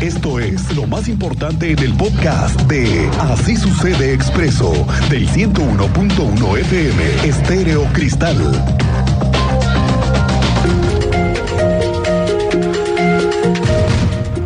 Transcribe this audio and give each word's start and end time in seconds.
Esto 0.00 0.40
es 0.40 0.74
lo 0.74 0.86
más 0.86 1.08
importante 1.08 1.72
en 1.72 1.78
el 1.78 1.92
podcast 1.92 2.58
de 2.62 3.06
Así 3.20 3.54
sucede 3.54 4.14
expreso 4.14 4.72
del 5.10 5.28
101.1 5.28 6.58
FM 6.58 7.28
Estéreo 7.28 7.84
Cristal. 7.92 8.36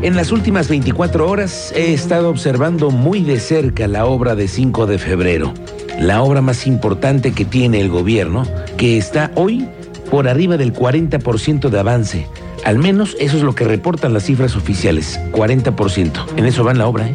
En 0.02 0.16
las 0.16 0.32
últimas 0.32 0.68
24 0.68 1.30
horas 1.30 1.72
he 1.76 1.94
estado 1.94 2.30
observando 2.30 2.90
muy 2.90 3.22
de 3.22 3.38
cerca 3.38 3.86
la 3.86 4.06
obra 4.06 4.34
de 4.34 4.48
5 4.48 4.86
de 4.86 4.98
febrero, 4.98 5.54
la 6.00 6.20
obra 6.24 6.42
más 6.42 6.66
importante 6.66 7.30
que 7.30 7.44
tiene 7.44 7.80
el 7.80 7.90
gobierno, 7.90 8.44
que 8.76 8.98
está 8.98 9.30
hoy 9.36 9.68
por 10.10 10.26
arriba 10.26 10.56
del 10.56 10.74
40% 10.74 11.68
de 11.68 11.78
avance. 11.78 12.26
Al 12.64 12.78
menos 12.78 13.16
eso 13.20 13.36
es 13.36 13.42
lo 13.42 13.54
que 13.54 13.64
reportan 13.64 14.14
las 14.14 14.24
cifras 14.24 14.56
oficiales, 14.56 15.20
40%. 15.32 16.26
En 16.36 16.46
eso 16.46 16.64
va 16.64 16.72
la 16.74 16.86
obra. 16.86 17.08
¿eh? 17.08 17.14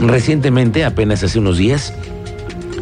Recientemente, 0.00 0.84
apenas 0.84 1.22
hace 1.24 1.40
unos 1.40 1.58
días, 1.58 1.92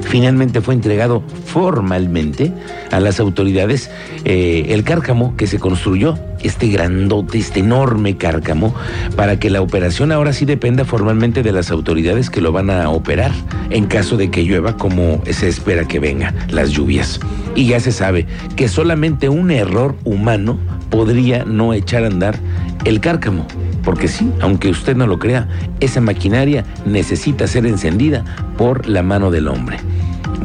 finalmente 0.03 0.61
fue 0.61 0.75
entregado 0.75 1.23
formalmente 1.47 2.53
a 2.91 3.01
las 3.01 3.19
autoridades 3.19 3.91
eh, 4.27 4.67
el 4.69 4.84
cárcamo 4.84 5.34
que 5.39 5.47
se 5.47 5.59
construyó, 5.59 6.19
este 6.43 6.69
grandote, 6.69 7.39
este 7.39 7.61
enorme 7.61 8.19
cárcamo, 8.19 8.75
para 9.17 9.39
que 9.39 9.48
la 9.48 9.62
operación 9.62 10.12
ahora 10.12 10.34
sí 10.34 10.45
dependa 10.45 10.84
formalmente 10.84 11.42
de 11.42 11.53
las 11.53 11.70
autoridades 11.70 12.29
que 12.29 12.42
lo 12.42 12.53
van 12.53 12.69
a 12.69 12.91
operar 12.91 13.33
en 13.70 13.87
caso 13.87 14.19
de 14.19 14.31
que 14.31 14.45
llueva 14.45 14.77
como 14.77 15.23
se 15.31 15.48
espera 15.48 15.89
que 15.89 15.98
venga, 15.98 16.34
las 16.51 16.70
lluvias. 16.70 17.19
Y 17.55 17.69
ya 17.69 17.81
se 17.81 17.92
sabe 17.92 18.27
que 18.55 18.69
solamente 18.69 19.31
un 19.31 19.51
error 19.51 19.97
humano 20.05 20.59
podría 20.92 21.45
no 21.45 21.73
echar 21.73 22.05
a 22.05 22.09
andar 22.09 22.38
el 22.84 23.00
cárcamo. 23.00 23.46
Porque 23.83 24.06
sí, 24.06 24.30
aunque 24.41 24.70
usted 24.70 24.95
no 24.95 25.09
lo 25.09 25.19
crea, 25.19 25.48
esa 25.80 26.00
maquinaria 26.00 26.64
necesita 26.87 27.48
ser 27.48 27.66
encendida 27.66 28.24
por 28.56 28.86
la 28.86 29.02
mano 29.02 29.33
del 29.33 29.48
hombre. 29.48 29.78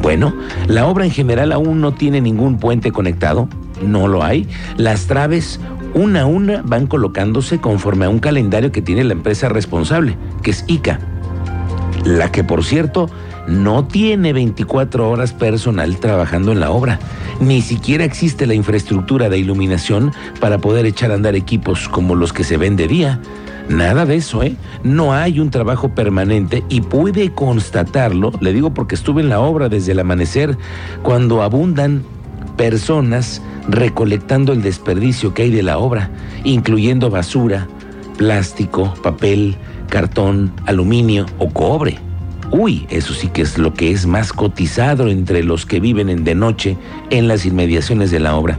Bueno, 0.02 0.34
la 0.66 0.86
obra 0.86 1.04
en 1.04 1.12
general 1.12 1.52
aún 1.52 1.80
no 1.80 1.92
tiene 1.92 2.20
ningún 2.20 2.58
puente 2.58 2.90
conectado, 2.90 3.48
no 3.80 4.08
lo 4.08 4.24
hay. 4.24 4.48
Las 4.76 5.06
traves 5.06 5.60
una 5.94 6.22
a 6.22 6.26
una 6.26 6.62
van 6.64 6.86
colocándose 6.86 7.60
conforme 7.60 8.06
a 8.06 8.08
un 8.08 8.18
calendario 8.18 8.72
que 8.72 8.82
tiene 8.82 9.04
la 9.04 9.12
empresa 9.12 9.48
responsable, 9.48 10.16
que 10.42 10.50
es 10.50 10.64
ICA, 10.66 10.98
la 12.04 12.32
que 12.32 12.42
por 12.42 12.64
cierto 12.64 13.08
no 13.48 13.86
tiene 13.86 14.32
24 14.32 15.10
horas 15.10 15.32
personal 15.32 15.96
trabajando 15.96 16.52
en 16.52 16.60
la 16.60 16.70
obra. 16.70 17.00
Ni 17.40 17.62
siquiera 17.62 18.04
existe 18.04 18.46
la 18.46 18.54
infraestructura 18.54 19.28
de 19.28 19.38
iluminación 19.38 20.12
para 20.38 20.58
poder 20.58 20.84
echar 20.86 21.10
a 21.10 21.14
andar 21.14 21.34
equipos 21.34 21.88
como 21.88 22.14
los 22.14 22.32
que 22.32 22.44
se 22.44 22.58
ven 22.58 22.76
de 22.76 22.86
día. 22.86 23.20
Nada 23.68 24.06
de 24.06 24.16
eso, 24.16 24.42
¿eh? 24.42 24.56
No 24.82 25.12
hay 25.12 25.40
un 25.40 25.50
trabajo 25.50 25.94
permanente 25.94 26.62
y 26.68 26.82
puede 26.82 27.32
constatarlo, 27.32 28.32
le 28.40 28.52
digo 28.52 28.72
porque 28.72 28.94
estuve 28.94 29.22
en 29.22 29.28
la 29.28 29.40
obra 29.40 29.68
desde 29.68 29.92
el 29.92 29.98
amanecer, 29.98 30.56
cuando 31.02 31.42
abundan 31.42 32.02
personas 32.56 33.42
recolectando 33.68 34.52
el 34.52 34.62
desperdicio 34.62 35.34
que 35.34 35.42
hay 35.42 35.50
de 35.50 35.62
la 35.62 35.78
obra, 35.78 36.10
incluyendo 36.44 37.10
basura, 37.10 37.68
plástico, 38.16 38.94
papel, 39.02 39.56
cartón, 39.88 40.52
aluminio 40.66 41.26
o 41.38 41.50
cobre. 41.50 42.07
Uy, 42.50 42.86
eso 42.88 43.12
sí 43.12 43.28
que 43.28 43.42
es 43.42 43.58
lo 43.58 43.74
que 43.74 43.90
es 43.90 44.06
más 44.06 44.32
cotizado 44.32 45.08
entre 45.08 45.42
los 45.42 45.66
que 45.66 45.80
viven 45.80 46.08
en 46.08 46.24
de 46.24 46.34
noche 46.34 46.78
en 47.10 47.28
las 47.28 47.44
inmediaciones 47.44 48.10
de 48.10 48.20
la 48.20 48.36
obra. 48.36 48.58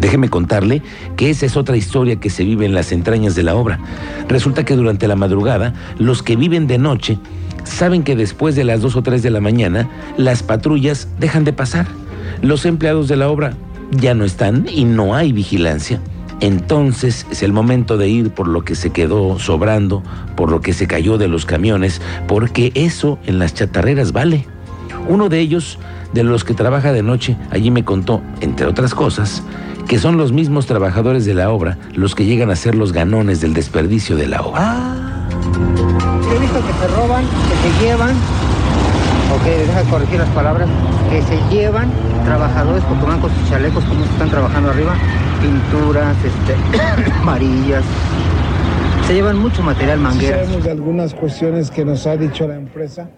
Déjeme 0.00 0.28
contarle 0.28 0.82
que 1.16 1.30
esa 1.30 1.46
es 1.46 1.56
otra 1.56 1.78
historia 1.78 2.16
que 2.16 2.28
se 2.28 2.44
vive 2.44 2.66
en 2.66 2.74
las 2.74 2.92
entrañas 2.92 3.34
de 3.34 3.42
la 3.42 3.54
obra. 3.54 3.80
Resulta 4.28 4.66
que 4.66 4.76
durante 4.76 5.08
la 5.08 5.16
madrugada, 5.16 5.72
los 5.98 6.22
que 6.22 6.36
viven 6.36 6.66
de 6.66 6.76
noche 6.76 7.18
saben 7.64 8.02
que 8.02 8.16
después 8.16 8.54
de 8.54 8.64
las 8.64 8.82
2 8.82 8.96
o 8.96 9.02
3 9.02 9.22
de 9.22 9.30
la 9.30 9.40
mañana, 9.40 9.88
las 10.18 10.42
patrullas 10.42 11.08
dejan 11.18 11.44
de 11.44 11.54
pasar. 11.54 11.86
Los 12.42 12.66
empleados 12.66 13.08
de 13.08 13.16
la 13.16 13.30
obra 13.30 13.56
ya 13.92 14.12
no 14.12 14.26
están 14.26 14.66
y 14.70 14.84
no 14.84 15.14
hay 15.14 15.32
vigilancia. 15.32 16.00
Entonces 16.40 17.26
es 17.30 17.42
el 17.42 17.52
momento 17.52 17.96
de 17.96 18.08
ir 18.08 18.30
por 18.30 18.48
lo 18.48 18.62
que 18.62 18.74
se 18.74 18.90
quedó 18.90 19.38
sobrando, 19.38 20.02
por 20.36 20.50
lo 20.50 20.60
que 20.60 20.72
se 20.72 20.86
cayó 20.86 21.18
de 21.18 21.28
los 21.28 21.46
camiones, 21.46 22.00
porque 22.26 22.72
eso 22.74 23.18
en 23.26 23.38
las 23.38 23.54
chatarreras 23.54 24.12
vale. 24.12 24.46
Uno 25.08 25.28
de 25.28 25.40
ellos, 25.40 25.78
de 26.12 26.24
los 26.24 26.44
que 26.44 26.54
trabaja 26.54 26.92
de 26.92 27.02
noche, 27.02 27.36
allí 27.50 27.70
me 27.70 27.84
contó, 27.84 28.22
entre 28.40 28.66
otras 28.66 28.94
cosas, 28.94 29.42
que 29.86 29.98
son 29.98 30.16
los 30.16 30.32
mismos 30.32 30.66
trabajadores 30.66 31.24
de 31.24 31.34
la 31.34 31.50
obra 31.50 31.76
los 31.94 32.14
que 32.14 32.24
llegan 32.24 32.50
a 32.50 32.56
ser 32.56 32.74
los 32.74 32.92
ganones 32.92 33.40
del 33.40 33.54
desperdicio 33.54 34.16
de 34.16 34.28
la 34.28 34.40
obra. 34.40 34.60
Ah, 34.62 35.28
he 36.34 36.38
visto 36.38 36.58
que 36.66 36.72
se 36.72 36.88
roban, 36.88 37.24
que 37.24 37.68
se 37.68 37.84
llevan, 37.84 38.14
ok, 39.34 39.44
deja 39.66 39.82
corregir 39.90 40.18
las 40.20 40.28
palabras, 40.30 40.68
que 41.10 41.22
se 41.22 41.38
llevan 41.54 41.90
trabajadores 42.24 42.82
porque 42.84 43.04
van 43.04 43.20
con 43.20 43.30
sus 43.34 43.50
chalecos, 43.50 43.84
como 43.84 44.04
están 44.04 44.30
trabajando 44.30 44.70
arriba, 44.70 44.94
pinturas, 45.44 46.16
este, 46.24 47.12
amarillas. 47.20 47.84
Se 49.06 49.14
llevan 49.14 49.38
mucho 49.38 49.62
material 49.62 50.00
manguero. 50.00 50.38
Sabemos 50.38 50.64
de 50.64 50.70
algunas 50.70 51.14
cuestiones 51.14 51.70
que 51.70 51.84
nos 51.84 52.06
ha 52.06 52.16
dicho 52.16 52.48
la 52.48 52.56
empresa. 52.56 53.10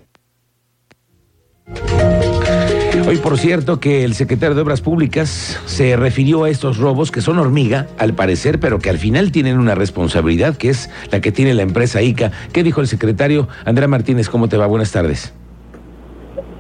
Hoy, 3.06 3.19
por 3.19 3.38
cierto, 3.38 3.78
que 3.78 4.03
el 4.03 4.14
secretario 4.14 4.56
de 4.56 4.62
Obras 4.62 4.81
Públicas 4.81 5.60
se 5.66 5.97
refirió 5.97 6.42
a 6.42 6.50
estos 6.50 6.78
robos 6.78 7.12
que 7.12 7.20
son 7.20 7.38
hormiga, 7.38 7.87
al 7.98 8.14
parecer, 8.14 8.58
pero 8.58 8.81
que 8.81 8.91
al 8.91 8.98
final 8.98 9.31
tienen 9.31 9.58
una 9.58 9.76
responsabilidad, 9.76 10.56
que 10.56 10.70
es 10.70 10.91
la 11.12 11.20
que 11.20 11.31
tiene 11.31 11.54
la 11.54 11.62
empresa 11.62 12.03
ICA. 12.03 12.32
¿Qué 12.53 12.64
dijo 12.64 12.81
el 12.81 12.88
secretario? 12.88 13.47
Andrea 13.64 13.87
Martínez, 13.87 14.28
¿cómo 14.28 14.48
te 14.48 14.56
va? 14.56 14.66
Buenas 14.66 14.91
tardes. 14.91 15.32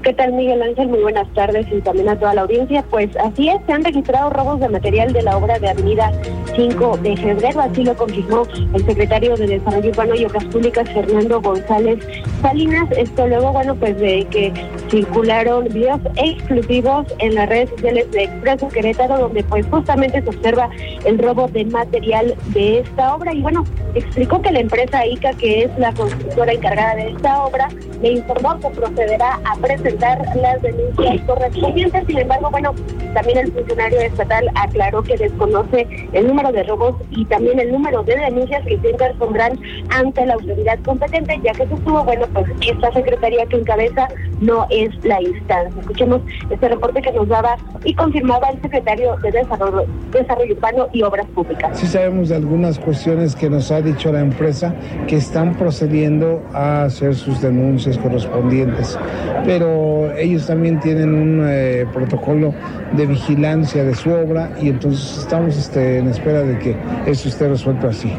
¿Qué 0.06 0.14
tal, 0.14 0.34
Miguel 0.34 0.62
Ángel? 0.62 0.86
Muy 0.86 1.00
buenas 1.00 1.26
tardes 1.34 1.66
y 1.68 1.80
también 1.80 2.08
a 2.08 2.16
toda 2.16 2.32
la 2.32 2.42
audiencia. 2.42 2.84
Pues 2.90 3.10
así 3.16 3.48
es, 3.48 3.56
se 3.66 3.72
han 3.72 3.82
registrado 3.82 4.30
robos 4.30 4.60
de 4.60 4.68
material 4.68 5.12
de 5.12 5.20
la 5.20 5.36
obra 5.36 5.58
de 5.58 5.68
Avenida 5.68 6.12
5 6.54 6.98
de 6.98 7.16
febrero, 7.16 7.60
así 7.60 7.82
lo 7.82 7.96
confirmó 7.96 8.44
el 8.72 8.86
secretario 8.86 9.36
de 9.36 9.48
Desarrollo 9.48 9.90
Urbano 9.90 10.14
y 10.14 10.24
Obras 10.26 10.44
Públicas, 10.44 10.88
Fernando 10.90 11.40
González 11.40 12.06
Salinas. 12.40 12.88
Esto 12.92 13.26
luego, 13.26 13.52
bueno, 13.52 13.74
pues 13.74 13.98
de 13.98 14.24
que 14.30 14.52
circularon 14.92 15.64
videos 15.64 16.00
exclusivos 16.14 17.04
en 17.18 17.34
las 17.34 17.48
redes 17.48 17.70
sociales 17.70 18.08
de 18.12 18.22
Expreso 18.22 18.68
Querétaro, 18.68 19.18
donde 19.18 19.42
pues 19.42 19.66
justamente 19.66 20.22
se 20.22 20.28
observa 20.28 20.70
el 21.04 21.18
robo 21.18 21.48
de 21.48 21.64
material 21.64 22.36
de 22.54 22.78
esta 22.78 23.12
obra. 23.12 23.34
Y 23.34 23.42
bueno, 23.42 23.64
explicó 23.96 24.40
que 24.40 24.52
la 24.52 24.60
empresa 24.60 25.04
ICA, 25.04 25.32
que 25.32 25.64
es 25.64 25.78
la 25.78 25.92
constructora 25.94 26.52
encargada 26.52 26.94
de 26.94 27.08
esta 27.08 27.42
obra, 27.42 27.68
le 28.00 28.12
informó 28.12 28.60
que 28.60 28.68
procederá 28.68 29.40
a 29.44 29.56
presentar 29.56 29.95
las 29.98 30.62
denuncias 30.62 31.20
correspondientes. 31.26 32.04
Sin 32.06 32.18
embargo, 32.18 32.50
bueno, 32.50 32.74
también 33.14 33.38
el 33.38 33.52
funcionario 33.52 34.00
estatal 34.00 34.50
aclaró 34.54 35.02
que 35.02 35.16
desconoce 35.16 35.86
el 36.12 36.26
número 36.26 36.52
de 36.52 36.62
robos 36.64 36.96
y 37.10 37.24
también 37.24 37.58
el 37.58 37.72
número 37.72 38.02
de 38.02 38.16
denuncias 38.16 38.62
que 38.66 38.78
se 38.78 38.90
interpondrán 38.90 39.58
ante 39.90 40.26
la 40.26 40.34
autoridad 40.34 40.78
competente, 40.84 41.40
ya 41.42 41.52
que 41.52 41.66
sostuvo, 41.66 42.04
bueno, 42.04 42.26
pues 42.32 42.46
esta 42.66 42.92
secretaría 42.92 43.46
que 43.46 43.56
encabeza 43.56 44.08
no 44.40 44.66
es 44.70 44.90
la 45.04 45.20
instancia. 45.22 45.80
Escuchemos 45.80 46.20
este 46.50 46.68
reporte 46.68 47.00
que 47.02 47.12
nos 47.12 47.28
daba 47.28 47.56
y 47.84 47.94
confirmaba 47.94 48.48
el 48.50 48.60
secretario 48.60 49.16
de 49.22 49.32
Desarrollo, 49.32 49.86
Desarrollo 50.10 50.54
Urbano 50.54 50.88
y 50.92 51.02
Obras 51.02 51.26
Públicas. 51.34 51.78
Sí 51.78 51.86
sabemos 51.86 52.28
de 52.28 52.36
algunas 52.36 52.78
cuestiones 52.78 53.34
que 53.34 53.48
nos 53.48 53.70
ha 53.70 53.80
dicho 53.80 54.12
la 54.12 54.20
empresa 54.20 54.74
que 55.06 55.16
están 55.16 55.54
procediendo 55.54 56.42
a 56.52 56.84
hacer 56.84 57.14
sus 57.14 57.40
denuncias 57.40 57.98
correspondientes, 57.98 58.98
pero 59.44 59.85
ellos 60.16 60.46
también 60.46 60.80
tienen 60.80 61.14
un 61.14 61.46
eh, 61.48 61.86
protocolo 61.92 62.54
de 62.92 63.06
vigilancia 63.06 63.84
de 63.84 63.94
su 63.94 64.10
obra 64.10 64.50
y 64.60 64.68
entonces 64.68 65.18
estamos 65.18 65.56
este, 65.56 65.98
en 65.98 66.08
espera 66.08 66.42
de 66.42 66.58
que 66.58 66.76
eso 67.06 67.28
esté 67.28 67.48
resuelto 67.48 67.88
así. 67.88 68.12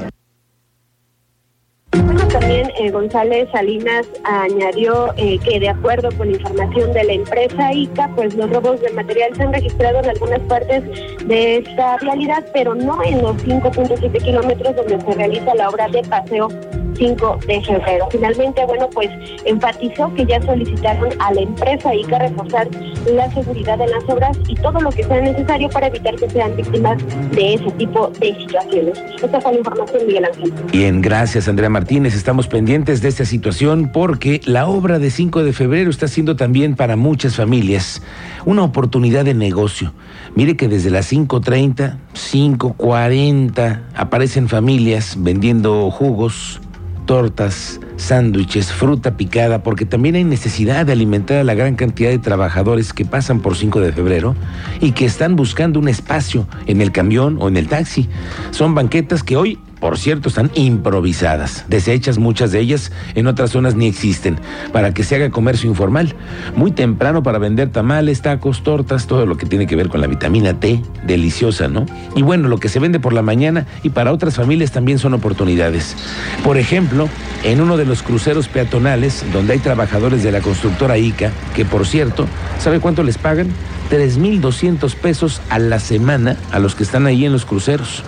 También 2.32 2.70
eh, 2.78 2.92
González 2.92 3.48
Salinas 3.52 4.06
añadió 4.24 5.14
eh, 5.18 5.40
que 5.40 5.60
de 5.60 5.70
acuerdo 5.70 6.10
con 6.18 6.30
información 6.30 6.94
de 6.94 7.04
la 7.06 7.14
empresa 7.14 7.74
ICA, 7.74 8.12
pues 8.16 8.36
los 8.36 8.50
robos 8.50 8.82
de 8.82 8.92
material 8.92 9.36
se 9.36 9.44
han 9.44 9.54
registrado 9.54 10.00
en 10.00 10.10
algunas 10.10 10.40
partes 10.42 10.84
de 11.26 11.58
esta 11.58 11.98
realidad, 11.98 12.46
pero 12.54 12.76
no 12.76 13.02
en 13.04 13.22
los 13.22 13.38
5.7 13.38 14.22
kilómetros 14.22 14.76
donde 14.76 15.00
se 15.00 15.12
realiza 15.14 15.56
la 15.56 15.70
obra 15.70 15.88
de 15.88 16.04
paseo 16.04 16.50
5 16.98 17.40
de 17.48 17.62
febrero. 17.62 18.08
Finalmente, 18.12 18.66
bueno, 18.66 18.90
pues 18.94 19.10
enfatizó 19.46 20.14
que 20.14 20.26
ya 20.26 20.42
solicitaron 20.42 21.10
a 21.20 21.34
la 21.34 21.42
empresa 21.42 21.94
ICA 21.94 22.20
reforzar 22.20 22.68
la 23.06 23.32
seguridad 23.32 23.78
de 23.78 23.88
las 23.88 24.04
obras 24.08 24.38
y 24.48 24.56
todo 24.56 24.80
lo 24.82 24.90
que 24.90 25.04
sea 25.04 25.22
necesario 25.22 25.70
para 25.70 25.88
evitar 25.88 26.16
que 26.16 26.30
sean 26.30 26.56
víctimas 26.56 26.98
de 27.32 27.56
ese 27.56 27.72
tipo 27.72 28.10
de 28.20 28.36
situaciones. 28.36 29.00
Esta 29.22 29.42
fue 29.42 29.54
la 29.54 29.58
información, 29.60 30.08
Miguel 30.08 30.26
Ángel. 30.26 30.54
Bien, 30.72 31.02
gracias 31.02 31.48
Andrea 31.48 31.70
Martínez. 31.70 32.16
Estamos 32.16 32.48
pendientes 32.48 33.02
de 33.02 33.10
esta 33.10 33.26
situación 33.26 33.92
porque 33.94 34.42
la 34.46 34.68
obra 34.68 35.00
de 35.00 35.10
5 35.10 35.44
de 35.44 35.54
febrero 35.54 35.90
está 35.90 36.08
siendo 36.08 36.36
también 36.36 36.76
para 36.76 36.96
muchas 36.96 37.36
familias 37.36 38.02
una 38.46 38.64
oportunidad 38.64 39.26
de 39.26 39.34
negocio. 39.34 39.94
Mire 40.36 40.56
que 40.56 40.68
desde 40.68 40.90
las 40.90 41.12
5.30, 41.12 41.98
5.40 42.14 43.82
aparecen 43.96 44.48
familias 44.48 45.16
vendiendo 45.18 45.90
jugos, 45.92 46.62
tortas, 47.08 47.80
sándwiches, 47.96 48.72
fruta 48.72 49.18
picada, 49.18 49.64
porque 49.64 49.86
también 49.86 50.14
hay 50.14 50.24
necesidad 50.24 50.86
de 50.86 50.92
alimentar 50.92 51.38
a 51.38 51.44
la 51.44 51.56
gran 51.56 51.76
cantidad 51.76 52.12
de 52.12 52.20
trabajadores 52.20 52.94
que 52.94 53.06
pasan 53.06 53.40
por 53.40 53.56
5 53.56 53.80
de 53.80 53.92
febrero 53.92 54.36
y 54.80 54.92
que 54.92 55.06
están 55.06 55.36
buscando 55.36 55.80
un 55.80 55.88
espacio 55.88 56.48
en 56.68 56.82
el 56.82 56.92
camión 56.92 57.38
o 57.42 57.48
en 57.48 57.58
el 57.58 57.68
taxi. 57.68 58.08
Son 58.52 58.76
banquetas 58.76 59.24
que 59.24 59.38
hoy 59.38 59.58
por 59.80 59.98
cierto, 59.98 60.30
están 60.30 60.52
improvisadas, 60.56 61.66
deshechas 61.68 62.18
muchas 62.18 62.52
de 62.52 62.60
ellas, 62.60 62.92
en 63.16 63.28
otras 63.28 63.52
zonas 63.52 63.76
ni 63.76 63.88
existen, 63.88 64.40
para 64.72 64.94
que 64.94 65.04
se 65.04 65.16
haga 65.16 65.30
comercio 65.30 65.70
informal. 65.70 66.16
Muy 66.56 66.72
temprano 66.72 67.24
para 67.24 67.38
vender 67.38 67.70
tamales, 67.70 68.22
tacos, 68.22 68.64
tortas, 68.64 69.08
todo 69.08 69.26
lo 69.26 69.38
que 69.38 69.46
tiene 69.46 69.68
que 69.68 69.76
ver 69.76 69.90
con 69.90 70.02
la 70.02 70.08
vitamina 70.08 70.60
T, 70.60 70.82
deliciosa, 71.06 71.68
¿no? 71.68 71.86
Y 72.16 72.24
bueno, 72.24 72.48
lo 72.48 72.58
que 72.58 72.70
se 72.70 72.80
vende 72.80 73.00
por 73.00 73.14
la 73.14 73.22
mañana 73.22 73.68
y 73.84 73.90
para 73.90 74.12
otras 74.12 74.36
familias 74.36 74.72
también 74.72 75.00
son 75.00 75.14
oportunidades. 75.14 75.96
Por 76.44 76.58
ejemplo, 76.58 77.08
en 77.44 77.62
uno 77.62 77.78
de 77.78 77.86
los 77.86 78.02
cruceros 78.02 78.48
peatonales, 78.48 79.26
donde 79.32 79.54
hay 79.54 79.60
trabajadores 79.60 80.24
de 80.24 80.32
la 80.32 80.42
constructora 80.42 80.98
ICA, 80.98 81.32
que 81.56 81.66
por 81.66 81.86
cierto, 81.86 82.28
¿sabe 82.60 82.80
cuánto 82.80 83.04
les 83.04 83.18
pagan? 83.18 83.48
3.200 83.90 84.96
pesos 84.96 85.42
a 85.50 85.60
la 85.60 85.80
semana 85.80 86.38
a 86.52 86.60
los 86.60 86.76
que 86.76 86.84
están 86.84 87.06
ahí 87.06 87.26
en 87.26 87.32
los 87.32 87.46
cruceros. 87.46 88.04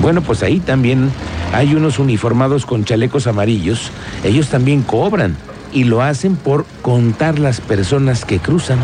Bueno, 0.00 0.22
pues 0.22 0.42
ahí 0.42 0.60
también 0.60 1.10
hay 1.52 1.74
unos 1.74 1.98
uniformados 1.98 2.64
con 2.64 2.84
chalecos 2.84 3.26
amarillos. 3.26 3.90
Ellos 4.24 4.48
también 4.48 4.82
cobran 4.82 5.36
y 5.72 5.84
lo 5.84 6.02
hacen 6.02 6.36
por 6.36 6.64
contar 6.82 7.38
las 7.38 7.60
personas 7.60 8.24
que 8.24 8.38
cruzan. 8.38 8.78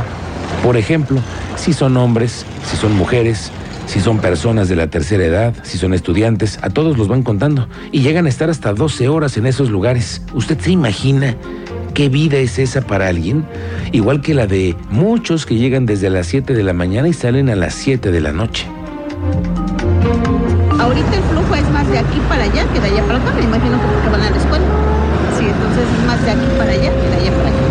Por 0.62 0.76
ejemplo, 0.76 1.20
si 1.56 1.72
son 1.72 1.96
hombres, 1.96 2.44
si 2.68 2.76
son 2.76 2.94
mujeres, 2.96 3.50
si 3.86 4.00
son 4.00 4.18
personas 4.18 4.68
de 4.68 4.76
la 4.76 4.88
tercera 4.88 5.24
edad, 5.24 5.54
si 5.62 5.78
son 5.78 5.94
estudiantes, 5.94 6.58
a 6.62 6.70
todos 6.70 6.98
los 6.98 7.08
van 7.08 7.22
contando 7.22 7.68
y 7.92 8.00
llegan 8.00 8.26
a 8.26 8.28
estar 8.28 8.50
hasta 8.50 8.74
12 8.74 9.08
horas 9.08 9.36
en 9.36 9.46
esos 9.46 9.70
lugares. 9.70 10.22
¿Usted 10.34 10.58
se 10.60 10.72
imagina 10.72 11.34
qué 11.94 12.08
vida 12.08 12.36
es 12.36 12.58
esa 12.58 12.82
para 12.82 13.08
alguien? 13.08 13.46
Igual 13.92 14.20
que 14.20 14.34
la 14.34 14.46
de 14.46 14.76
muchos 14.90 15.46
que 15.46 15.54
llegan 15.54 15.86
desde 15.86 16.10
las 16.10 16.26
7 16.26 16.52
de 16.52 16.62
la 16.62 16.74
mañana 16.74 17.08
y 17.08 17.14
salen 17.14 17.48
a 17.48 17.56
las 17.56 17.74
7 17.74 18.10
de 18.10 18.20
la 18.20 18.32
noche. 18.32 18.66
Ahorita 20.86 21.16
el 21.16 21.22
flujo 21.24 21.52
es 21.56 21.68
más 21.72 21.88
de 21.88 21.98
aquí 21.98 22.20
para 22.28 22.44
allá 22.44 22.64
que 22.72 22.78
de 22.78 22.86
allá 22.86 23.02
para 23.08 23.18
acá, 23.18 23.32
me 23.32 23.42
imagino 23.42 23.76
que 24.04 24.08
van 24.08 24.22
a 24.22 24.30
la 24.30 24.36
escuela. 24.36 24.64
Sí, 25.36 25.44
entonces 25.44 25.82
es 25.82 26.06
más 26.06 26.24
de 26.24 26.30
aquí 26.30 26.46
para 26.56 26.70
allá 26.70 26.90
que 26.92 27.08
de 27.08 27.16
allá 27.16 27.36
para 27.36 27.48
acá. 27.48 27.65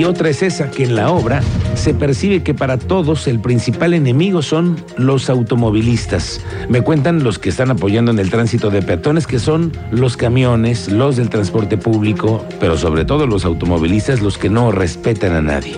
Y 0.00 0.04
otra 0.04 0.30
es 0.30 0.42
esa, 0.42 0.70
que 0.70 0.84
en 0.84 0.96
la 0.96 1.10
obra 1.10 1.42
se 1.74 1.92
percibe 1.92 2.42
que 2.42 2.54
para 2.54 2.78
todos 2.78 3.28
el 3.28 3.38
principal 3.38 3.92
enemigo 3.92 4.40
son 4.40 4.82
los 4.96 5.28
automovilistas. 5.28 6.40
Me 6.70 6.80
cuentan 6.80 7.22
los 7.22 7.38
que 7.38 7.50
están 7.50 7.70
apoyando 7.70 8.10
en 8.10 8.18
el 8.18 8.30
tránsito 8.30 8.70
de 8.70 8.80
peatones, 8.80 9.26
que 9.26 9.38
son 9.38 9.72
los 9.90 10.16
camiones, 10.16 10.90
los 10.90 11.16
del 11.18 11.28
transporte 11.28 11.76
público, 11.76 12.42
pero 12.58 12.78
sobre 12.78 13.04
todo 13.04 13.26
los 13.26 13.44
automovilistas, 13.44 14.22
los 14.22 14.38
que 14.38 14.48
no 14.48 14.72
respetan 14.72 15.34
a 15.34 15.42
nadie. 15.42 15.76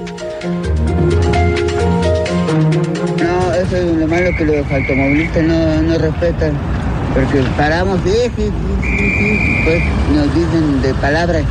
No, 3.19 3.55
eso 3.55 3.77
es 3.77 3.97
lo 3.97 4.07
malo 4.07 4.31
que 4.39 4.45
los 4.45 4.71
automovilistas 4.71 5.43
no, 5.43 5.83
no 5.83 5.99
respetan. 5.99 6.53
Porque 7.13 7.43
paramos, 7.57 7.99
sí, 8.05 8.13
sí, 8.37 8.53
pues 9.65 9.83
nos 10.15 10.33
dicen 10.33 10.81
de 10.81 10.95
palabras. 10.95 11.45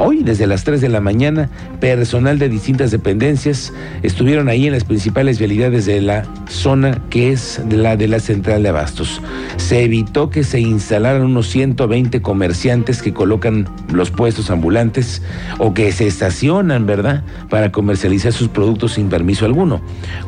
Hoy, 0.01 0.23
desde 0.23 0.47
las 0.47 0.63
3 0.63 0.81
de 0.81 0.89
la 0.89 1.01
mañana, 1.01 1.51
personal 1.81 2.39
de 2.39 2.49
distintas 2.49 2.93
dependencias 2.93 3.73
estuvieron 4.05 4.49
ahí 4.49 4.69
en 4.69 4.73
las 4.73 4.85
principales 4.85 5.41
vialidades 5.41 5.87
de 5.87 6.01
la 6.01 6.25
zona 6.49 7.03
que 7.11 7.33
es 7.33 7.61
la 7.69 7.97
de 7.97 8.07
la 8.07 8.21
central 8.21 8.63
de 8.63 8.69
abastos. 8.69 9.21
Se 9.57 9.83
evitó 9.83 10.31
que 10.31 10.45
se 10.45 10.61
instalaran 10.61 11.23
unos 11.23 11.49
120 11.49 12.23
comerciantes 12.23 13.03
que 13.03 13.13
colocan 13.13 13.69
los 13.93 14.13
puestos 14.13 14.51
ambulantes 14.51 15.21
o 15.59 15.75
que 15.75 15.91
se 15.91 16.07
estacionan, 16.07 16.87
¿verdad?, 16.87 17.25
para 17.51 17.73
comercializar 17.73 18.33
sus 18.33 18.47
productos 18.47 18.93
sin 18.93 19.09
permiso 19.09 19.47
alguno. 19.47 19.81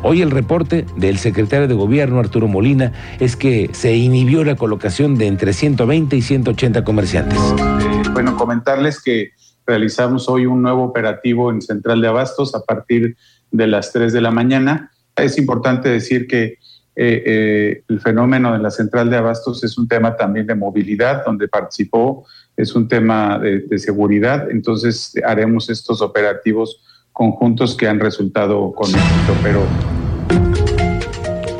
Hoy 0.03 0.21
el 0.21 0.31
reporte 0.31 0.85
del 0.97 1.17
secretario 1.17 1.69
de 1.69 1.75
Gobierno, 1.75 2.19
Arturo 2.19 2.49
Molina, 2.49 2.91
es 3.21 3.37
que 3.37 3.69
se 3.71 3.95
inhibió 3.95 4.43
la 4.43 4.57
colocación 4.57 5.15
de 5.15 5.27
entre 5.27 5.53
120 5.53 6.17
y 6.17 6.21
180 6.21 6.83
comerciantes. 6.83 7.39
Eh, 7.39 8.09
bueno, 8.13 8.35
comentarles 8.35 9.01
que 9.01 9.31
realizamos 9.71 10.27
hoy 10.27 10.45
un 10.45 10.61
nuevo 10.61 10.83
operativo 10.83 11.49
en 11.49 11.61
Central 11.61 12.01
de 12.01 12.09
Abastos 12.09 12.53
a 12.55 12.59
partir 12.59 13.15
de 13.51 13.67
las 13.67 13.93
3 13.93 14.11
de 14.11 14.19
la 14.19 14.29
mañana. 14.29 14.91
Es 15.15 15.37
importante 15.37 15.87
decir 15.87 16.27
que 16.27 16.43
eh, 16.43 17.23
eh, 17.25 17.83
el 17.87 18.01
fenómeno 18.01 18.51
de 18.51 18.59
la 18.59 18.69
Central 18.69 19.09
de 19.09 19.15
Abastos 19.15 19.63
es 19.63 19.77
un 19.77 19.87
tema 19.87 20.17
también 20.17 20.45
de 20.45 20.55
movilidad, 20.55 21.23
donde 21.25 21.47
participó, 21.47 22.25
es 22.57 22.75
un 22.75 22.89
tema 22.89 23.39
de, 23.39 23.59
de 23.59 23.79
seguridad, 23.79 24.51
entonces 24.51 25.13
haremos 25.25 25.69
estos 25.69 26.01
operativos 26.01 26.81
conjuntos 27.13 27.77
que 27.77 27.87
han 27.87 28.01
resultado 28.01 28.73
con 28.73 28.89
éxito, 28.89 29.33
pero 29.41 29.61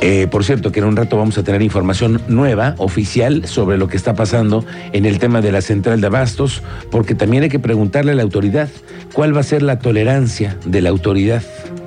eh, 0.01 0.25
por 0.25 0.43
cierto, 0.43 0.71
que 0.71 0.79
en 0.79 0.87
un 0.87 0.95
rato 0.95 1.15
vamos 1.15 1.37
a 1.37 1.43
tener 1.43 1.61
información 1.61 2.21
nueva, 2.27 2.73
oficial, 2.79 3.45
sobre 3.45 3.77
lo 3.77 3.87
que 3.87 3.97
está 3.97 4.15
pasando 4.15 4.65
en 4.93 5.05
el 5.05 5.19
tema 5.19 5.41
de 5.41 5.51
la 5.51 5.61
central 5.61 6.01
de 6.01 6.07
abastos, 6.07 6.63
porque 6.89 7.13
también 7.13 7.43
hay 7.43 7.49
que 7.49 7.59
preguntarle 7.59 8.13
a 8.13 8.15
la 8.15 8.23
autoridad 8.23 8.67
cuál 9.13 9.35
va 9.35 9.41
a 9.41 9.43
ser 9.43 9.61
la 9.61 9.77
tolerancia 9.77 10.57
de 10.65 10.81
la 10.81 10.89
autoridad. 10.89 11.43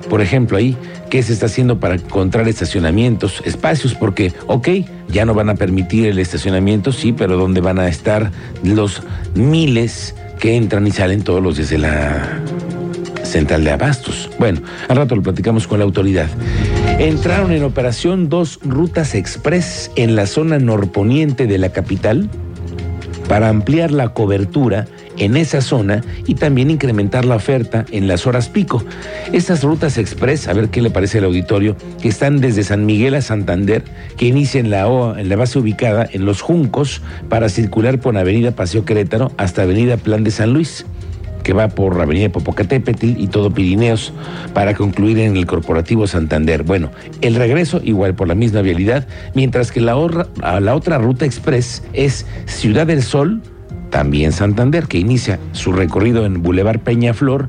Por 0.09 0.21
ejemplo, 0.21 0.57
ahí, 0.57 0.77
¿qué 1.09 1.21
se 1.23 1.33
está 1.33 1.47
haciendo 1.47 1.81
para 1.81 1.95
encontrar 1.95 2.47
estacionamientos, 2.47 3.41
espacios? 3.43 3.95
Porque, 3.95 4.31
ok, 4.47 4.69
ya 5.09 5.25
no 5.25 5.33
van 5.33 5.49
a 5.49 5.55
permitir 5.55 6.05
el 6.05 6.17
estacionamiento, 6.17 6.93
sí, 6.93 7.11
pero 7.11 7.35
¿dónde 7.35 7.59
van 7.59 7.79
a 7.79 7.89
estar 7.89 8.31
los 8.63 9.01
miles 9.33 10.15
que 10.39 10.55
entran 10.55 10.87
y 10.87 10.91
salen 10.91 11.21
todos 11.21 11.43
los 11.43 11.57
días 11.57 11.69
de 11.69 11.79
la 11.79 12.39
central 13.23 13.65
de 13.65 13.71
abastos? 13.71 14.29
Bueno, 14.39 14.61
al 14.87 14.95
rato 14.95 15.17
lo 15.17 15.21
platicamos 15.21 15.67
con 15.67 15.79
la 15.79 15.85
autoridad. 15.85 16.29
Entraron 16.99 17.51
en 17.51 17.63
operación 17.63 18.29
dos 18.29 18.59
rutas 18.63 19.15
express 19.15 19.91
en 19.95 20.15
la 20.15 20.25
zona 20.25 20.59
norponiente 20.59 21.45
de 21.45 21.57
la 21.57 21.69
capital 21.69 22.29
para 23.27 23.49
ampliar 23.49 23.91
la 23.91 24.09
cobertura 24.09 24.87
en 25.17 25.37
esa 25.37 25.61
zona 25.61 26.03
y 26.25 26.35
también 26.35 26.69
incrementar 26.69 27.25
la 27.25 27.35
oferta 27.35 27.85
en 27.91 28.07
las 28.07 28.27
horas 28.27 28.49
pico. 28.49 28.83
Estas 29.33 29.63
rutas 29.63 29.97
express, 29.97 30.47
a 30.47 30.53
ver 30.53 30.69
qué 30.69 30.81
le 30.81 30.89
parece 30.89 31.19
al 31.19 31.25
auditorio, 31.25 31.75
que 32.01 32.09
están 32.09 32.39
desde 32.39 32.63
San 32.63 32.85
Miguel 32.85 33.15
a 33.15 33.21
Santander, 33.21 33.83
que 34.17 34.27
inician 34.27 34.69
la, 34.69 34.85
en 35.17 35.29
la 35.29 35.35
base 35.35 35.59
ubicada 35.59 36.07
en 36.11 36.25
Los 36.25 36.41
Juncos 36.41 37.01
para 37.29 37.49
circular 37.49 37.99
por 37.99 38.17
Avenida 38.17 38.51
Paseo 38.51 38.85
Querétaro 38.85 39.31
hasta 39.37 39.63
Avenida 39.63 39.97
Plan 39.97 40.23
de 40.23 40.31
San 40.31 40.53
Luis 40.53 40.85
que 41.45 41.53
va 41.53 41.67
por 41.67 42.01
Avenida 42.01 42.29
Popocatépetl 42.29 43.05
y 43.05 43.27
todo 43.27 43.51
Pirineos 43.51 44.11
para 44.55 44.73
concluir 44.73 45.19
en 45.19 45.37
el 45.37 45.45
Corporativo 45.45 46.07
Santander. 46.07 46.63
Bueno, 46.63 46.89
el 47.21 47.35
regreso 47.35 47.79
igual 47.83 48.15
por 48.15 48.27
la 48.27 48.33
misma 48.33 48.61
vialidad, 48.61 49.07
mientras 49.35 49.71
que 49.71 49.79
la, 49.79 49.95
la 50.59 50.75
otra 50.75 50.97
ruta 50.97 51.23
express 51.23 51.83
es 51.93 52.25
Ciudad 52.47 52.87
del 52.87 53.03
Sol, 53.03 53.43
también 53.91 54.31
Santander, 54.31 54.87
que 54.87 54.97
inicia 54.97 55.39
su 55.51 55.71
recorrido 55.71 56.25
en 56.25 56.41
Boulevard 56.41 56.79
Peñaflor 56.79 57.47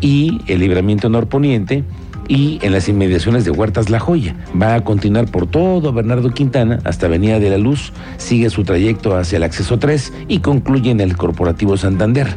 y 0.00 0.40
el 0.46 0.60
Libramiento 0.60 1.08
Norponiente 1.08 1.82
y 2.32 2.58
en 2.62 2.72
las 2.72 2.88
inmediaciones 2.88 3.44
de 3.44 3.50
Huertas 3.50 3.90
La 3.90 4.00
Joya. 4.00 4.34
Va 4.60 4.74
a 4.74 4.82
continuar 4.82 5.26
por 5.26 5.46
todo 5.46 5.92
Bernardo 5.92 6.30
Quintana 6.30 6.78
hasta 6.84 7.04
Avenida 7.04 7.38
de 7.38 7.50
la 7.50 7.58
Luz, 7.58 7.92
sigue 8.16 8.48
su 8.48 8.64
trayecto 8.64 9.14
hacia 9.18 9.36
el 9.36 9.42
acceso 9.42 9.78
3 9.78 10.14
y 10.28 10.38
concluye 10.38 10.90
en 10.90 11.00
el 11.00 11.14
Corporativo 11.14 11.76
Santander. 11.76 12.34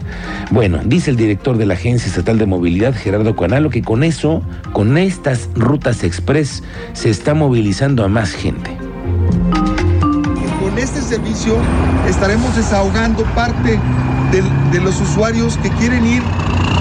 Bueno, 0.52 0.82
dice 0.84 1.12
el 1.12 1.16
director 1.16 1.58
de 1.58 1.66
la 1.66 1.76
Agencia 1.76 2.10
Estatal 2.10 2.38
de 2.38 2.46
Movilidad, 2.46 2.94
Gerardo 2.94 3.38
Canalo, 3.38 3.70
que 3.70 3.84
con 3.84 4.04
eso, 4.04 4.42
con 4.74 4.98
estas 4.98 5.50
rutas 5.56 6.04
express, 6.04 6.62
se 6.92 7.10
está 7.10 7.34
movilizando 7.34 8.04
a 8.04 8.10
más 8.10 8.34
gente 8.34 8.72
con 10.60 10.78
este 10.78 11.00
servicio 11.00 11.56
estaremos 12.06 12.54
desahogando 12.56 13.24
parte 13.36 13.80
de, 14.32 14.80
los 14.82 15.00
usuarios 15.02 15.58
que 15.58 15.70
quieren 15.72 16.06
ir 16.06 16.22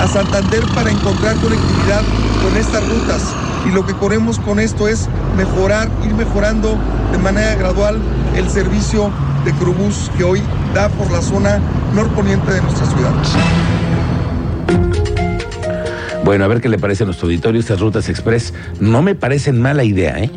a 0.00 0.08
Santander 0.08 0.62
para 0.74 0.90
encontrar 0.90 1.36
conectividad 1.36 2.02
con 2.42 2.56
estas 2.56 2.86
rutas. 2.88 3.34
Y 3.66 3.72
lo 3.72 3.86
que 3.86 3.94
queremos 3.96 4.38
con 4.38 4.58
esto 4.58 4.88
es 4.88 5.08
mejorar, 5.36 5.88
ir 6.04 6.14
mejorando 6.14 6.78
de 7.12 7.18
manera 7.18 7.54
gradual 7.54 8.00
el 8.36 8.48
servicio 8.50 9.10
de 9.44 9.52
Crubús 9.52 10.10
que 10.16 10.24
hoy 10.24 10.42
da 10.74 10.88
por 10.88 11.10
la 11.10 11.22
zona 11.22 11.60
norponiente 11.94 12.52
de 12.52 12.60
nuestra 12.60 12.86
ciudad. 12.86 13.12
Bueno, 16.24 16.44
a 16.44 16.48
ver 16.48 16.60
qué 16.60 16.68
le 16.68 16.78
parece 16.78 17.02
a 17.04 17.06
nuestro 17.06 17.26
auditorio 17.26 17.60
estas 17.60 17.80
rutas 17.80 18.08
express. 18.08 18.54
No 18.80 19.02
me 19.02 19.14
parecen 19.14 19.60
mala 19.60 19.84
idea, 19.84 20.18
¿eh? 20.18 20.30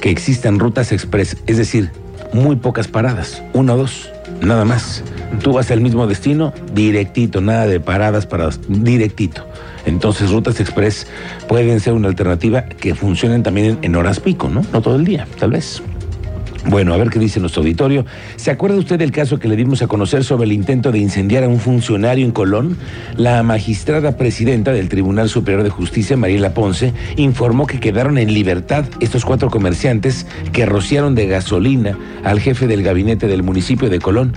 Que 0.00 0.10
existan 0.10 0.58
rutas 0.58 0.92
express, 0.92 1.38
es 1.46 1.56
decir, 1.56 1.90
muy 2.32 2.56
pocas 2.56 2.86
paradas, 2.86 3.42
una 3.54 3.74
o 3.74 3.76
dos, 3.78 4.10
nada 4.42 4.64
más. 4.64 5.02
Tú 5.42 5.52
vas 5.52 5.70
al 5.70 5.80
mismo 5.80 6.06
destino, 6.06 6.52
directito, 6.72 7.40
nada 7.40 7.66
de 7.66 7.80
paradas, 7.80 8.26
paradas, 8.26 8.60
directito. 8.68 9.46
Entonces, 9.84 10.30
rutas 10.30 10.60
express 10.60 11.06
pueden 11.48 11.80
ser 11.80 11.92
una 11.92 12.08
alternativa 12.08 12.62
que 12.64 12.94
funcionen 12.94 13.42
también 13.42 13.78
en 13.82 13.96
horas 13.96 14.20
pico, 14.20 14.48
¿no? 14.48 14.62
No 14.72 14.82
todo 14.82 14.96
el 14.96 15.04
día, 15.04 15.26
tal 15.38 15.50
vez. 15.50 15.82
Bueno, 16.68 16.92
a 16.92 16.96
ver 16.96 17.10
qué 17.10 17.20
dice 17.20 17.38
nuestro 17.38 17.62
auditorio. 17.62 18.04
¿Se 18.34 18.50
acuerda 18.50 18.76
usted 18.76 18.98
del 18.98 19.12
caso 19.12 19.38
que 19.38 19.46
le 19.46 19.54
dimos 19.54 19.82
a 19.82 19.86
conocer 19.86 20.24
sobre 20.24 20.46
el 20.46 20.52
intento 20.52 20.90
de 20.90 20.98
incendiar 20.98 21.44
a 21.44 21.48
un 21.48 21.60
funcionario 21.60 22.24
en 22.24 22.32
Colón? 22.32 22.76
La 23.16 23.42
magistrada 23.44 24.16
presidenta 24.16 24.72
del 24.72 24.88
Tribunal 24.88 25.28
Superior 25.28 25.62
de 25.62 25.70
Justicia, 25.70 26.16
Mariela 26.16 26.54
Ponce, 26.54 26.92
informó 27.16 27.66
que 27.66 27.78
quedaron 27.78 28.18
en 28.18 28.34
libertad 28.34 28.84
estos 28.98 29.24
cuatro 29.24 29.48
comerciantes 29.48 30.26
que 30.52 30.66
rociaron 30.66 31.14
de 31.14 31.28
gasolina 31.28 31.96
al 32.24 32.40
jefe 32.40 32.66
del 32.66 32.82
gabinete 32.82 33.28
del 33.28 33.44
municipio 33.44 33.88
de 33.88 34.00
Colón. 34.00 34.34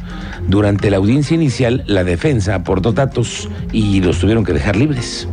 Durante 0.48 0.92
la 0.92 0.98
audiencia 0.98 1.34
inicial, 1.34 1.84
la 1.88 2.04
defensa 2.04 2.54
aportó 2.54 2.94
datos 2.94 3.50
y 3.72 4.02
los 4.02 4.20
tuvieron 4.20 4.46
que 4.46 4.54
dejar 4.54 4.76
libres 4.76 5.28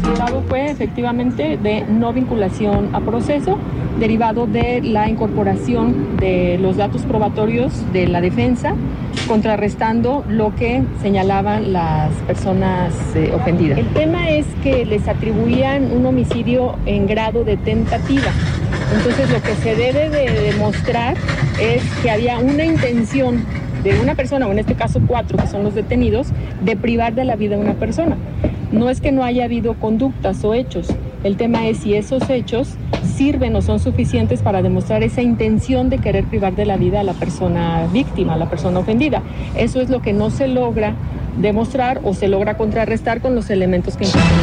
resultado 0.00 0.42
fue 0.48 0.70
efectivamente 0.70 1.58
de 1.58 1.82
no 1.82 2.12
vinculación 2.12 2.94
a 2.94 3.00
proceso 3.00 3.58
derivado 3.98 4.46
de 4.46 4.80
la 4.80 5.08
incorporación 5.08 6.16
de 6.16 6.58
los 6.58 6.76
datos 6.76 7.02
probatorios 7.02 7.72
de 7.92 8.06
la 8.06 8.20
defensa, 8.20 8.74
contrarrestando 9.28 10.24
lo 10.28 10.54
que 10.56 10.82
señalaban 11.02 11.72
las 11.72 12.10
personas 12.26 12.94
eh, 13.14 13.30
ofendidas. 13.34 13.78
El 13.78 13.88
tema 13.88 14.30
es 14.30 14.46
que 14.62 14.86
les 14.86 15.06
atribuían 15.06 15.92
un 15.92 16.06
homicidio 16.06 16.76
en 16.86 17.06
grado 17.06 17.44
de 17.44 17.58
tentativa. 17.58 18.30
Entonces 18.96 19.30
lo 19.30 19.42
que 19.42 19.54
se 19.56 19.76
debe 19.76 20.08
de 20.08 20.52
demostrar 20.52 21.16
es 21.60 21.82
que 22.02 22.10
había 22.10 22.38
una 22.38 22.64
intención 22.64 23.44
de 23.84 23.98
una 24.00 24.14
persona, 24.14 24.46
o 24.46 24.52
en 24.52 24.58
este 24.58 24.74
caso 24.74 25.00
cuatro, 25.06 25.38
que 25.38 25.46
son 25.46 25.62
los 25.62 25.74
detenidos, 25.74 26.28
de 26.62 26.76
privar 26.76 27.14
de 27.14 27.24
la 27.24 27.36
vida 27.36 27.56
a 27.56 27.58
una 27.58 27.74
persona. 27.74 28.16
No 28.72 28.88
es 28.88 29.00
que 29.00 29.12
no 29.12 29.24
haya 29.24 29.44
habido 29.44 29.74
conductas 29.74 30.44
o 30.44 30.54
hechos, 30.54 30.88
el 31.22 31.36
tema 31.36 31.66
es 31.66 31.78
si 31.78 31.94
esos 31.94 32.30
hechos 32.30 32.76
sirven 33.04 33.54
o 33.54 33.60
son 33.60 33.78
suficientes 33.78 34.40
para 34.40 34.62
demostrar 34.62 35.02
esa 35.02 35.20
intención 35.20 35.90
de 35.90 35.98
querer 35.98 36.24
privar 36.24 36.54
de 36.54 36.64
la 36.64 36.78
vida 36.78 37.00
a 37.00 37.02
la 37.02 37.12
persona 37.12 37.86
víctima, 37.92 38.34
a 38.34 38.36
la 38.38 38.48
persona 38.48 38.78
ofendida. 38.78 39.22
Eso 39.54 39.82
es 39.82 39.90
lo 39.90 40.00
que 40.00 40.14
no 40.14 40.30
se 40.30 40.48
logra 40.48 40.94
demostrar 41.38 42.00
o 42.04 42.14
se 42.14 42.28
logra 42.28 42.56
contrarrestar 42.56 43.20
con 43.20 43.34
los 43.34 43.50
elementos 43.50 43.98
que 43.98 44.04
encuentran 44.04 44.38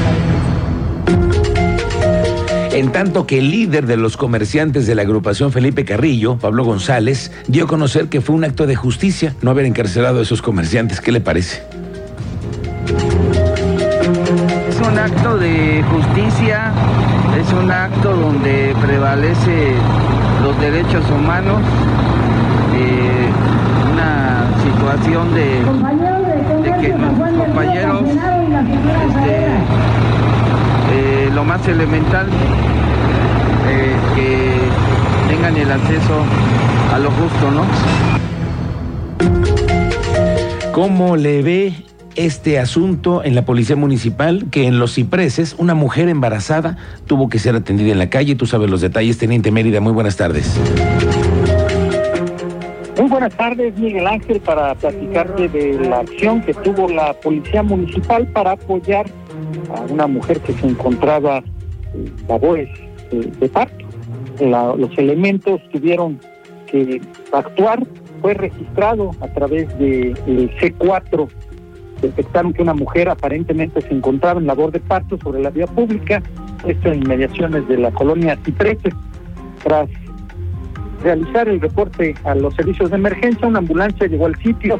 la 2.70 2.78
En 2.78 2.92
tanto 2.92 3.26
que 3.26 3.40
el 3.40 3.50
líder 3.50 3.88
de 3.88 3.98
los 3.98 4.18
comerciantes 4.18 4.86
de 4.86 4.94
la 4.94 5.02
agrupación 5.02 5.52
Felipe 5.52 5.84
Carrillo, 5.84 6.38
Pablo 6.38 6.64
González, 6.64 7.32
dio 7.48 7.64
a 7.64 7.68
conocer 7.68 8.08
que 8.08 8.22
fue 8.22 8.36
un 8.36 8.44
acto 8.44 8.68
de 8.68 8.76
justicia 8.76 9.36
no 9.42 9.50
haber 9.50 9.66
encarcelado 9.66 10.20
a 10.20 10.22
esos 10.22 10.44
comerciantes. 10.44 11.02
¿Qué 11.02 11.12
le 11.12 11.22
parece? 11.22 11.77
Acto 15.08 15.38
de 15.38 15.84
justicia 15.90 16.74
es 17.40 17.54
un 17.54 17.72
acto 17.72 18.14
donde 18.14 18.76
prevalece 18.82 19.74
los 20.44 20.60
derechos 20.60 21.04
humanos, 21.10 21.62
eh, 22.76 23.30
una 23.94 24.48
situación 24.66 25.34
de, 25.34 25.64
que 26.82 26.90
nuestros 26.90 27.46
compañeros, 27.46 28.02
este, 28.04 29.48
eh, 30.92 31.32
lo 31.34 31.46
más 31.46 31.66
elemental, 31.70 32.28
eh, 33.70 33.96
que 34.14 34.52
tengan 35.34 35.56
el 35.56 35.72
acceso 35.72 36.26
a 36.94 37.00
lo 37.00 37.12
justo, 37.12 37.52
¿no? 37.52 37.64
¿Cómo 40.74 41.16
le 41.16 41.42
ve 41.44 41.88
este 42.18 42.60
asunto 42.60 43.24
en 43.24 43.36
la 43.36 43.46
policía 43.46 43.76
municipal, 43.76 44.48
que 44.52 44.66
en 44.66 44.80
los 44.80 44.96
cipreses 44.96 45.56
una 45.58 45.76
mujer 45.76 46.10
embarazada 46.10 46.78
tuvo 47.06 47.30
que 47.30 47.40
ser 47.40 47.56
atendida 47.56 47.92
en 47.92 48.00
la 48.00 48.10
calle. 48.10 48.36
Tú 48.36 48.46
sabes 48.46 48.70
los 48.70 48.82
detalles, 48.82 49.18
Teniente 49.18 49.52
Mérida. 49.52 49.80
Muy 49.80 49.94
buenas 49.94 50.18
tardes. 50.18 50.60
Muy 52.98 53.10
buenas 53.10 53.34
tardes, 53.38 53.78
Miguel 53.78 54.08
Ángel, 54.08 54.40
para 54.40 54.74
platicarte 54.74 55.48
de 55.48 55.80
la 55.88 56.00
acción 56.00 56.42
que 56.42 56.54
tuvo 56.56 56.90
la 56.90 57.14
policía 57.14 57.62
municipal 57.62 58.28
para 58.28 58.52
apoyar 58.52 59.06
a 59.76 59.82
una 59.82 60.08
mujer 60.08 60.40
que 60.42 60.54
se 60.54 60.68
encontraba 60.68 61.44
en 61.94 62.12
labores 62.28 62.68
de, 63.12 63.50
parto. 63.50 63.86
los 64.40 64.98
elementos 64.98 65.62
tuvieron 65.72 66.20
que 66.66 67.00
actuar, 67.32 67.86
fue 68.22 68.34
registrado 68.34 69.12
a 69.22 69.28
través 69.28 69.68
del 69.78 70.16
C4 70.60 71.30
detectaron 72.02 72.54
que 72.54 72.62
una 72.62 72.74
mujer 72.74 73.10
aparentemente 73.10 73.82
se 73.82 73.94
encontraba 73.94 74.40
en 74.40 74.48
labor 74.48 74.72
de 74.72 74.80
parto 74.80 75.18
sobre 75.18 75.42
la 75.42 75.50
vía 75.50 75.68
pública, 75.68 76.22
esto 76.66 76.92
en 76.92 77.04
inmediaciones 77.04 77.68
de 77.68 77.78
la 77.78 77.92
colonia 77.92 78.38
Cipreses. 78.44 78.94
Tras 79.64 79.90
realizar 81.04 81.48
el 81.48 81.60
reporte 81.62 82.16
a 82.24 82.36
los 82.36 82.54
servicios 82.56 82.90
de 82.90 82.98
emergencia, 82.98 83.48
una 83.48 83.60
ambulancia 83.60 84.08
llegó 84.08 84.26
al 84.26 84.36
sitio 84.38 84.80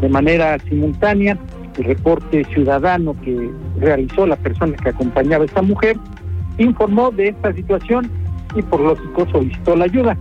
de 0.00 0.08
manera 0.08 0.58
simultánea. 0.68 1.38
El 1.76 1.84
reporte 1.84 2.44
ciudadano 2.52 3.14
que 3.22 3.50
realizó 3.78 4.26
la 4.26 4.36
persona 4.36 4.76
que 4.76 4.88
acompañaba 4.88 5.44
a 5.44 5.46
esta 5.46 5.62
mujer 5.62 5.96
informó 6.58 7.12
de 7.12 7.28
esta 7.28 7.52
situación 7.52 8.10
y 8.56 8.62
por 8.62 8.80
lógico 8.80 9.26
solicitó 9.30 9.76
la 9.76 9.84
ayuda. 9.84 10.16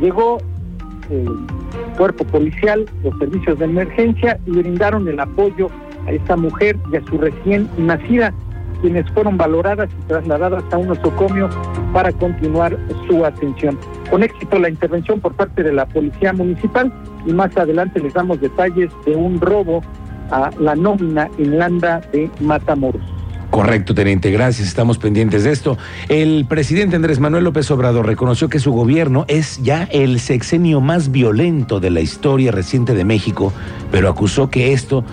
Llegó 0.00 0.38
el 1.10 1.28
cuerpo 1.96 2.24
policial, 2.24 2.86
los 3.04 3.16
servicios 3.18 3.58
de 3.58 3.66
emergencia 3.66 4.38
y 4.46 4.50
brindaron 4.50 5.06
el 5.06 5.20
apoyo 5.20 5.70
a 6.06 6.12
esta 6.12 6.36
mujer 6.36 6.78
y 6.92 6.96
a 6.96 7.04
su 7.04 7.18
recién 7.18 7.68
nacida, 7.76 8.32
quienes 8.80 9.10
fueron 9.12 9.36
valoradas 9.36 9.88
y 9.90 10.08
trasladadas 10.08 10.64
a 10.70 10.76
un 10.76 10.88
nosocomio 10.88 11.48
para 11.92 12.12
continuar 12.12 12.76
su 13.08 13.24
atención. 13.24 13.78
Con 14.10 14.22
éxito 14.22 14.58
la 14.58 14.68
intervención 14.68 15.20
por 15.20 15.34
parte 15.34 15.62
de 15.62 15.72
la 15.72 15.86
Policía 15.86 16.32
Municipal 16.32 16.92
y 17.26 17.32
más 17.32 17.56
adelante 17.56 18.00
les 18.00 18.14
damos 18.14 18.40
detalles 18.40 18.90
de 19.04 19.16
un 19.16 19.40
robo 19.40 19.82
a 20.30 20.50
la 20.58 20.74
nómina 20.74 21.28
en 21.38 21.58
Landa 21.58 22.00
de 22.12 22.30
Matamoros. 22.40 23.02
Correcto, 23.50 23.94
teniente, 23.94 24.30
gracias. 24.30 24.68
Estamos 24.68 24.98
pendientes 24.98 25.44
de 25.44 25.52
esto. 25.52 25.78
El 26.08 26.46
presidente 26.46 26.96
Andrés 26.96 27.20
Manuel 27.20 27.44
López 27.44 27.70
Obrador 27.70 28.04
reconoció 28.04 28.48
que 28.48 28.58
su 28.58 28.72
gobierno 28.72 29.24
es 29.28 29.62
ya 29.62 29.84
el 29.84 30.20
sexenio 30.20 30.80
más 30.80 31.10
violento 31.10 31.80
de 31.80 31.90
la 31.90 32.00
historia 32.00 32.50
reciente 32.50 32.92
de 32.92 33.04
México, 33.04 33.52
pero 33.90 34.08
acusó 34.08 34.50
que 34.50 34.72
esto 34.72 35.04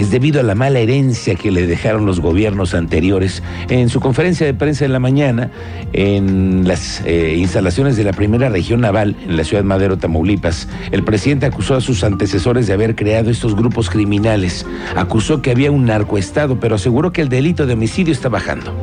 es 0.00 0.10
debido 0.10 0.40
a 0.40 0.42
la 0.42 0.54
mala 0.54 0.78
herencia 0.78 1.34
que 1.34 1.50
le 1.50 1.66
dejaron 1.66 2.06
los 2.06 2.20
gobiernos 2.20 2.72
anteriores. 2.72 3.42
En 3.68 3.90
su 3.90 4.00
conferencia 4.00 4.46
de 4.46 4.54
prensa 4.54 4.86
en 4.86 4.92
la 4.92 4.98
mañana, 4.98 5.50
en 5.92 6.66
las 6.66 7.02
eh, 7.04 7.36
instalaciones 7.36 7.98
de 7.98 8.04
la 8.04 8.12
primera 8.12 8.48
región 8.48 8.80
naval 8.80 9.14
en 9.26 9.36
la 9.36 9.44
ciudad 9.44 9.62
Madero, 9.62 9.98
Tamaulipas, 9.98 10.68
el 10.90 11.04
presidente 11.04 11.44
acusó 11.44 11.74
a 11.74 11.82
sus 11.82 12.02
antecesores 12.02 12.66
de 12.66 12.72
haber 12.72 12.96
creado 12.96 13.30
estos 13.30 13.54
grupos 13.54 13.90
criminales. 13.90 14.66
Acusó 14.96 15.42
que 15.42 15.50
había 15.50 15.70
un 15.70 15.84
narcoestado, 15.84 16.58
pero 16.58 16.76
aseguró 16.76 17.12
que 17.12 17.20
el 17.20 17.28
delito 17.28 17.66
de 17.66 17.74
homicidio 17.74 18.14
está 18.14 18.30
bajando. 18.30 18.74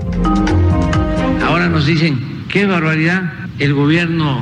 Ahora 1.48 1.68
nos 1.68 1.88
dicen, 1.88 2.44
qué 2.48 2.68
barbaridad, 2.68 3.34
el 3.58 3.74
gobierno 3.74 4.40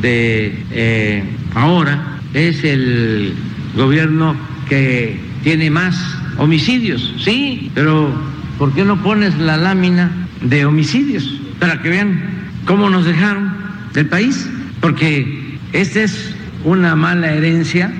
de 0.00 0.62
eh, 0.70 1.24
ahora 1.54 2.20
es 2.34 2.62
el 2.62 3.34
gobierno 3.76 4.36
que 4.68 5.33
tiene 5.44 5.70
más 5.70 5.94
homicidios, 6.38 7.14
sí, 7.22 7.70
pero 7.74 8.10
¿por 8.58 8.72
qué 8.72 8.84
no 8.84 9.00
pones 9.02 9.36
la 9.38 9.58
lámina 9.58 10.10
de 10.40 10.64
homicidios, 10.64 11.38
para 11.60 11.80
que 11.82 11.90
vean 11.90 12.20
cómo 12.64 12.88
nos 12.90 13.04
dejaron 13.04 13.52
del 13.92 14.06
país, 14.06 14.48
porque 14.80 15.58
esta 15.72 16.00
es 16.00 16.34
una 16.64 16.96
mala 16.96 17.30
herencia 17.30 17.92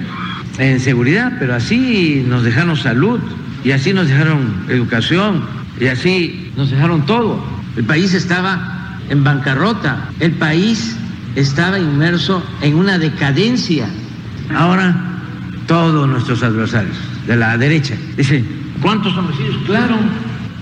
en 0.59 0.81
seguridad, 0.81 1.35
pero 1.39 1.55
así 1.55 2.25
nos 2.27 2.45
dejaron 2.45 2.77
salud 2.77 3.21
y 3.63 3.73
así 3.73 3.93
nos 3.93 4.09
dejaron 4.09 4.65
educación 4.69 5.45
y 5.79 5.87
así 5.87 6.51
nos 6.57 6.71
dejaron 6.71 7.05
todo. 7.05 7.45
El 7.77 7.85
país 7.85 8.15
estaba 8.15 8.99
en 9.11 9.23
bancarrota, 9.23 10.09
el 10.21 10.33
país 10.33 10.97
estaba 11.37 11.79
inmerso 11.79 12.43
en 12.63 12.77
una 12.77 12.99
decadencia. 12.99 13.87
Ahora 14.55 15.14
todos 15.67 16.09
nuestros 16.09 16.43
adversarios 16.43 16.97
de 17.27 17.37
la 17.37 17.57
derecha 17.57 17.97
dicen, 18.17 18.47
¿cuántos 18.81 19.17
homicidios? 19.17 19.57
Claro, 19.67 19.97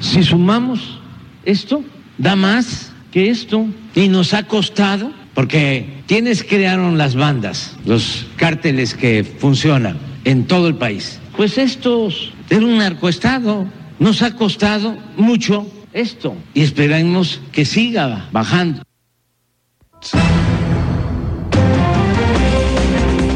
si 0.00 0.22
sumamos 0.22 0.98
esto, 1.44 1.84
da 2.18 2.36
más 2.36 2.92
que 3.10 3.30
esto 3.30 3.66
y 3.94 4.08
nos 4.08 4.34
ha 4.34 4.44
costado 4.46 5.12
porque 5.34 6.02
¿quiénes 6.06 6.44
crearon 6.44 6.98
las 6.98 7.14
bandas, 7.14 7.76
los 7.86 8.26
cárteles 8.36 8.94
que 8.94 9.24
funcionan 9.24 9.96
en 10.24 10.46
todo 10.46 10.68
el 10.68 10.74
país? 10.74 11.18
Pues 11.36 11.56
estos, 11.58 12.32
era 12.50 12.64
un 12.64 12.78
narcoestado, 12.78 13.66
nos 13.98 14.22
ha 14.22 14.34
costado 14.36 14.96
mucho 15.16 15.66
esto 15.92 16.36
y 16.54 16.62
esperamos 16.62 17.40
que 17.52 17.64
siga 17.64 18.28
bajando. 18.32 18.82